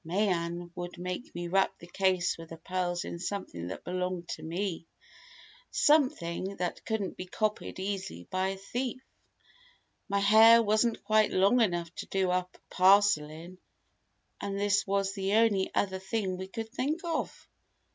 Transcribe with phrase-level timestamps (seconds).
[0.03, 4.41] "Mayen would make me wrap the case with the pearls in something that belonged to
[4.41, 4.87] me
[5.69, 8.99] something that couldn't be copied easily by a thief.
[10.09, 13.59] My hair wasn't quite long enough to do up a parcel in,
[14.41, 17.47] and this was the only other thing we could think of!"